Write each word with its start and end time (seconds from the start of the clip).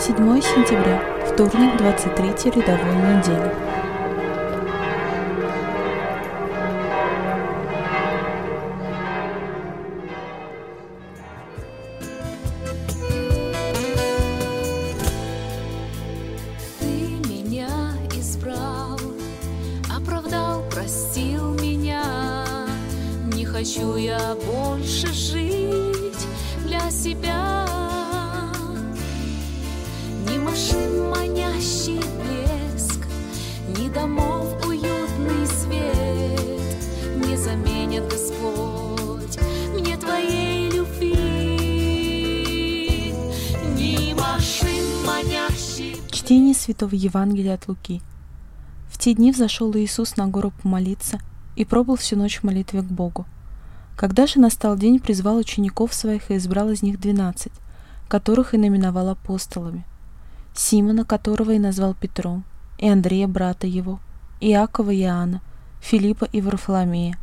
7 0.00 0.16
сентября, 0.40 0.98
вторник, 1.26 1.76
23 1.76 2.52
рядовой 2.52 2.94
недели. 2.94 3.70
Хочу 23.52 23.96
я 23.96 24.36
больше 24.46 25.12
жить 25.12 26.26
для 26.64 26.90
себя. 26.90 27.29
Чтение 46.30 46.54
Святого 46.54 46.94
Евангелия 46.94 47.54
от 47.54 47.66
Луки. 47.66 48.02
В 48.88 48.98
те 48.98 49.14
дни 49.14 49.32
взошел 49.32 49.74
Иисус 49.74 50.16
на 50.16 50.28
гору 50.28 50.52
помолиться 50.52 51.18
и 51.56 51.64
пробыл 51.64 51.96
всю 51.96 52.14
ночь 52.14 52.38
в 52.38 52.44
молитве 52.44 52.82
к 52.82 52.84
Богу. 52.84 53.26
Когда 53.96 54.28
же 54.28 54.38
настал 54.38 54.76
день, 54.76 55.00
призвал 55.00 55.38
учеников 55.38 55.92
своих 55.92 56.30
и 56.30 56.36
избрал 56.36 56.70
из 56.70 56.82
них 56.82 57.00
двенадцать, 57.00 57.50
которых 58.06 58.54
и 58.54 58.58
номиновал 58.58 59.08
апостолами. 59.08 59.84
Симона, 60.54 61.04
которого 61.04 61.50
и 61.50 61.58
назвал 61.58 61.94
Петром, 61.94 62.44
и 62.78 62.88
Андрея, 62.88 63.26
брата 63.26 63.66
его, 63.66 63.98
Иакова 64.40 64.92
и 64.92 65.00
Иоанна, 65.00 65.42
Филиппа 65.80 66.26
и 66.26 66.40
Варфоломея, 66.40 67.18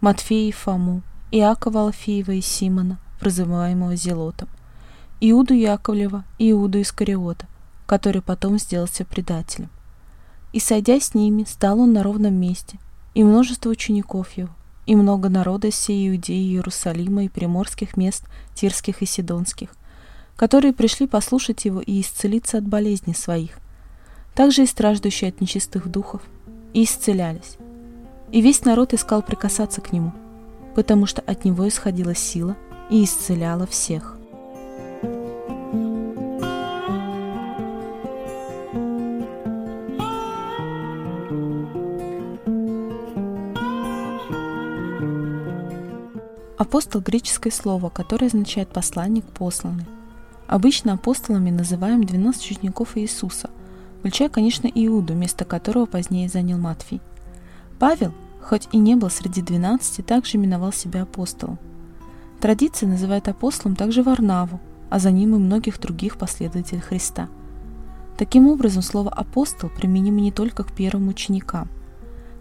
Матфея 0.00 0.48
и 0.48 0.50
Фому, 0.50 1.02
Иакова 1.30 1.82
Алфеева 1.82 2.32
и 2.32 2.40
Симона, 2.40 2.98
прозываемого 3.20 3.94
Зелотом, 3.94 4.48
Иуду 5.20 5.54
Яковлева 5.54 6.24
и 6.38 6.50
Иуду 6.50 6.82
Искариота, 6.82 7.46
который 7.88 8.20
потом 8.20 8.58
сделался 8.58 9.06
предателем. 9.06 9.70
И, 10.52 10.60
сойдя 10.60 11.00
с 11.00 11.14
ними, 11.14 11.44
стал 11.44 11.80
он 11.80 11.94
на 11.94 12.02
ровном 12.02 12.34
месте, 12.34 12.78
и 13.14 13.24
множество 13.24 13.70
учеников 13.70 14.30
его, 14.32 14.50
и 14.84 14.94
много 14.94 15.30
народа 15.30 15.68
из 15.68 15.74
всей 15.74 16.10
Иудеи, 16.10 16.52
Иерусалима 16.52 17.24
и 17.24 17.28
приморских 17.30 17.96
мест, 17.96 18.24
Тирских 18.54 19.00
и 19.00 19.06
Сидонских, 19.06 19.70
которые 20.36 20.74
пришли 20.74 21.06
послушать 21.06 21.64
его 21.64 21.80
и 21.80 22.02
исцелиться 22.02 22.58
от 22.58 22.68
болезней 22.68 23.14
своих, 23.14 23.58
также 24.34 24.64
и 24.64 24.66
страждущие 24.66 25.30
от 25.30 25.40
нечистых 25.40 25.88
духов, 25.88 26.20
и 26.74 26.84
исцелялись. 26.84 27.56
И 28.32 28.42
весь 28.42 28.66
народ 28.66 28.92
искал 28.92 29.22
прикасаться 29.22 29.80
к 29.80 29.94
нему, 29.94 30.12
потому 30.74 31.06
что 31.06 31.22
от 31.22 31.46
него 31.46 31.66
исходила 31.66 32.14
сила 32.14 32.54
и 32.90 33.02
исцеляла 33.02 33.66
всех. 33.66 34.17
Апостол– 46.58 47.00
греческое 47.06 47.52
слово, 47.52 47.88
которое 47.88 48.26
означает 48.26 48.68
посланник, 48.70 49.24
посланный. 49.24 49.86
Обычно 50.48 50.94
апостолами 50.94 51.50
называем 51.50 52.02
12 52.02 52.50
учеников 52.50 52.98
Иисуса, 52.98 53.48
включая, 54.00 54.28
конечно, 54.28 54.66
Иуду, 54.66 55.14
место 55.14 55.44
которого 55.44 55.86
позднее 55.86 56.28
занял 56.28 56.58
Матфий. 56.58 57.00
Павел, 57.78 58.12
хоть 58.42 58.66
и 58.72 58.78
не 58.78 58.96
был 58.96 59.08
среди 59.08 59.40
12, 59.40 60.04
также 60.04 60.36
именовал 60.36 60.72
себя 60.72 61.02
апостолом. 61.02 61.60
Традиция 62.40 62.88
называет 62.88 63.28
апостолом 63.28 63.76
также 63.76 64.02
Варнаву, 64.02 64.58
а 64.90 64.98
за 64.98 65.12
ним 65.12 65.36
и 65.36 65.38
многих 65.38 65.78
других 65.78 66.16
последователей 66.18 66.80
Христа. 66.80 67.28
Таким 68.16 68.48
образом, 68.48 68.82
слово 68.82 69.10
«апостол» 69.10 69.70
применимо 69.70 70.20
не 70.20 70.32
только 70.32 70.64
к 70.64 70.72
первым 70.72 71.06
ученикам. 71.06 71.68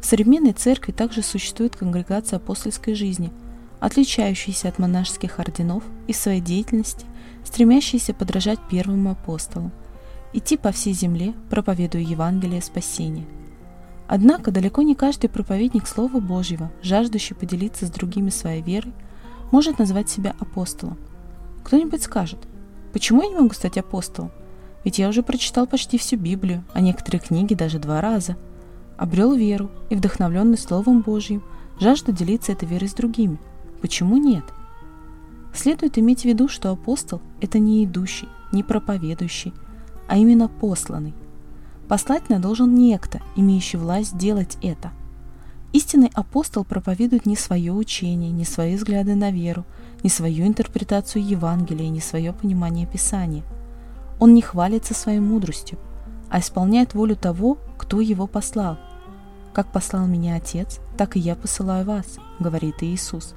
В 0.00 0.06
современной 0.06 0.52
церкви 0.52 0.92
также 0.92 1.22
существует 1.22 1.74
конгрегация 1.74 2.36
апостольской 2.36 2.94
жизни– 2.94 3.32
отличающиеся 3.84 4.68
от 4.68 4.78
монашеских 4.78 5.38
орденов 5.38 5.84
и 6.06 6.14
своей 6.14 6.40
деятельности, 6.40 7.04
стремящиеся 7.44 8.14
подражать 8.14 8.58
первым 8.70 9.08
апостолам, 9.08 9.72
идти 10.32 10.56
по 10.56 10.72
всей 10.72 10.94
земле, 10.94 11.34
проповедуя 11.50 12.00
Евангелие 12.00 12.62
спасения. 12.62 13.26
Однако 14.08 14.50
далеко 14.50 14.80
не 14.80 14.94
каждый 14.94 15.28
проповедник 15.28 15.86
Слова 15.86 16.18
Божьего, 16.18 16.72
жаждущий 16.80 17.36
поделиться 17.36 17.84
с 17.84 17.90
другими 17.90 18.30
своей 18.30 18.62
верой, 18.62 18.94
может 19.52 19.78
назвать 19.78 20.08
себя 20.08 20.34
апостолом. 20.38 20.96
Кто-нибудь 21.62 22.02
скажет, 22.02 22.38
почему 22.94 23.22
я 23.22 23.28
не 23.28 23.34
могу 23.34 23.52
стать 23.52 23.76
апостолом? 23.76 24.32
Ведь 24.84 24.98
я 24.98 25.10
уже 25.10 25.22
прочитал 25.22 25.66
почти 25.66 25.98
всю 25.98 26.16
Библию, 26.16 26.64
а 26.72 26.80
некоторые 26.80 27.20
книги 27.20 27.52
даже 27.52 27.78
два 27.78 28.00
раза. 28.00 28.38
Обрел 28.96 29.34
веру 29.34 29.70
и, 29.90 29.94
вдохновленный 29.94 30.56
Словом 30.56 31.02
Божьим, 31.02 31.42
жажду 31.78 32.12
делиться 32.12 32.52
этой 32.52 32.66
верой 32.66 32.88
с 32.88 32.94
другими– 32.94 33.38
Почему 33.84 34.16
нет? 34.16 34.44
Следует 35.52 35.98
иметь 35.98 36.22
в 36.22 36.24
виду, 36.24 36.48
что 36.48 36.70
апостол– 36.70 37.20
это 37.42 37.58
не 37.58 37.84
идущий, 37.84 38.30
не 38.50 38.62
проповедующий, 38.62 39.52
а 40.08 40.16
именно 40.16 40.48
посланный. 40.48 41.12
Послательно 41.86 42.40
должен 42.40 42.74
некто, 42.74 43.20
имеющий 43.36 43.76
власть 43.76 44.16
делать 44.16 44.56
это. 44.62 44.90
Истинный 45.74 46.10
апостол 46.14 46.64
проповедует 46.64 47.26
не 47.26 47.36
свое 47.36 47.74
учение, 47.74 48.30
не 48.30 48.46
свои 48.46 48.76
взгляды 48.76 49.16
на 49.16 49.30
веру, 49.30 49.66
не 50.02 50.08
свою 50.08 50.46
интерпретацию 50.46 51.22
Евангелия, 51.22 51.90
не 51.90 52.00
свое 52.00 52.32
понимание 52.32 52.86
Писания. 52.86 53.44
Он 54.18 54.32
не 54.32 54.40
хвалится 54.40 54.94
своей 54.94 55.20
мудростью, 55.20 55.78
а 56.30 56.38
исполняет 56.38 56.94
волю 56.94 57.16
того, 57.16 57.58
кто 57.76 58.00
его 58.00 58.26
послал. 58.26 58.78
«Как 59.52 59.70
послал 59.70 60.06
меня 60.06 60.36
Отец, 60.36 60.80
так 60.96 61.16
и 61.16 61.20
я 61.20 61.36
посылаю 61.36 61.84
вас»,— 61.84 62.16
говорит 62.40 62.76
Иисус. 62.80 63.34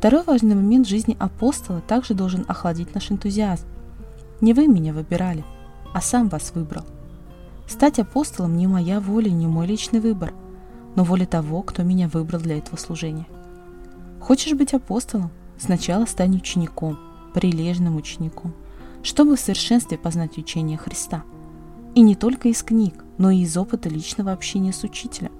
Второй 0.00 0.22
важный 0.22 0.54
момент 0.54 0.88
жизни 0.88 1.14
апостола 1.20 1.82
также 1.82 2.14
должен 2.14 2.46
охладить 2.48 2.94
наш 2.94 3.10
энтузиазм. 3.10 3.66
Не 4.40 4.54
вы 4.54 4.66
меня 4.66 4.94
выбирали, 4.94 5.44
а 5.92 6.00
сам 6.00 6.30
вас 6.30 6.52
выбрал. 6.54 6.86
Стать 7.68 7.98
апостолом 7.98 8.56
не 8.56 8.66
моя 8.66 8.98
воля, 8.98 9.28
не 9.28 9.46
мой 9.46 9.66
личный 9.66 10.00
выбор, 10.00 10.32
но 10.96 11.04
воля 11.04 11.26
того, 11.26 11.60
кто 11.60 11.82
меня 11.82 12.08
выбрал 12.08 12.40
для 12.40 12.56
этого 12.56 12.78
служения. 12.78 13.26
Хочешь 14.20 14.54
быть 14.54 14.72
апостолом? 14.72 15.30
Сначала 15.58 16.06
стань 16.06 16.34
учеником, 16.34 16.98
прилежным 17.34 17.96
учеником, 17.96 18.54
чтобы 19.02 19.36
в 19.36 19.40
совершенстве 19.40 19.98
познать 19.98 20.38
учение 20.38 20.78
Христа. 20.78 21.24
И 21.94 22.00
не 22.00 22.14
только 22.14 22.48
из 22.48 22.62
книг, 22.62 23.04
но 23.18 23.30
и 23.30 23.42
из 23.42 23.54
опыта 23.54 23.90
личного 23.90 24.32
общения 24.32 24.72
с 24.72 24.82
учителем, 24.82 25.32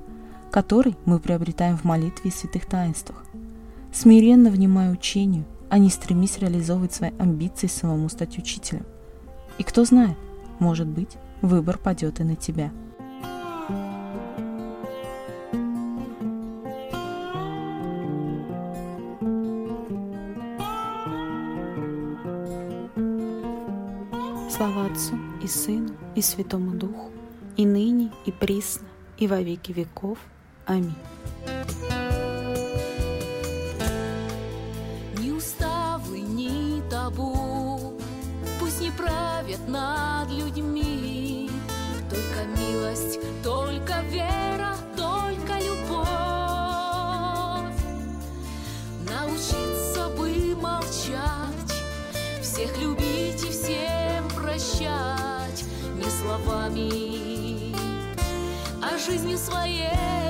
который 0.51 0.99
мы 1.07 1.19
приобретаем 1.19 1.79
в 1.79 1.85
молитве 1.85 2.29
и 2.29 2.31
святых 2.31 2.67
таинствах 2.67 3.25
смиренно 3.93 4.51
внимая 4.51 4.91
учению, 4.91 5.45
а 5.69 5.79
не 5.79 5.91
стремись 5.91 6.39
реализовывать 6.39 6.93
свои 6.93 7.11
амбиции 7.19 7.67
самому 7.67 8.09
стать 8.09 8.39
учителем. 8.39 8.85
И 9.59 9.63
кто 9.63 9.85
знает, 9.85 10.17
может 10.59 10.87
быть, 10.87 11.17
выбор 11.43 11.79
падет 11.79 12.21
и 12.21 12.25
на 12.25 12.37
тебя. 12.37 12.71
Слава 24.51 24.87
Отцу 24.87 25.17
и 25.43 25.47
Сыну 25.47 25.95
и 26.15 26.21
Святому 26.21 26.73
Духу, 26.73 27.11
и 27.57 27.65
ныне, 27.65 28.13
и 28.27 28.33
присно, 28.33 28.87
и 29.17 29.27
во 29.27 29.41
веки 29.41 29.73
веков. 29.73 30.19
Аминь. 30.67 30.95
Не 38.91 38.97
правят 38.97 39.69
над 39.69 40.31
людьми. 40.31 41.51
Только 42.09 42.45
милость, 42.61 43.21
только 43.43 44.01
вера, 44.03 44.77
только 44.97 45.59
любовь. 45.59 46.09
Научиться 49.09 50.09
бы 50.17 50.57
молчать 50.57 51.73
Всех 52.43 52.77
любить 52.79 53.45
и 53.45 53.51
всем 53.51 54.29
прощать 54.35 55.65
Не 55.97 56.11
словами, 56.11 57.75
а 58.83 58.99
жизнью 58.99 59.39
своей 59.39 60.30